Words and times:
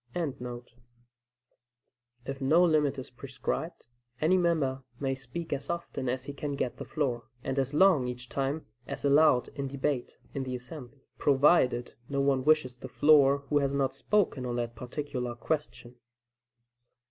]If 2.25 2.41
no 2.41 2.65
limit 2.65 2.97
is 2.97 3.11
prescribed, 3.11 3.85
any 4.19 4.35
member 4.35 4.81
may 4.99 5.13
speak 5.13 5.53
as 5.53 5.69
often 5.69 6.09
as 6.09 6.23
he 6.23 6.33
can 6.33 6.55
get 6.55 6.77
the 6.77 6.85
floor, 6.85 7.25
and 7.43 7.59
as 7.59 7.71
long 7.75 8.07
each 8.07 8.27
time 8.27 8.65
as 8.87 9.05
allowed 9.05 9.49
in 9.49 9.67
debate 9.67 10.17
in 10.33 10.41
the 10.41 10.55
assembly, 10.55 11.05
provided 11.19 11.93
no 12.09 12.19
one 12.19 12.43
wishes 12.43 12.77
the 12.77 12.89
floor 12.89 13.43
who 13.49 13.59
has 13.59 13.75
not 13.75 13.93
spoken 13.93 14.43
on 14.43 14.55
that 14.55 14.73
particular 14.75 15.35
question. 15.35 15.95